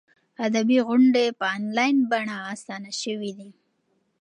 ادبي 0.45 0.77
غونډې 0.87 1.25
په 1.39 1.45
انلاین 1.57 1.95
بڼه 2.11 2.37
اسانه 2.53 2.91
شوي 3.01 3.31
دي. 3.37 3.49